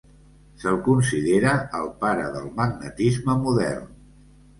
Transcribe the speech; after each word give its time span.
Se'l 0.61 0.77
considera 0.85 1.51
el 1.79 1.91
pare 2.05 2.23
del 2.37 2.47
magnetisme 2.61 3.37
modern. 3.43 3.93